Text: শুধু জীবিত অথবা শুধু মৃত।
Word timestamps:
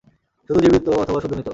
শুধু 0.49 0.59
জীবিত 0.61 0.85
অথবা 1.01 1.19
শুধু 1.23 1.33
মৃত। 1.35 1.47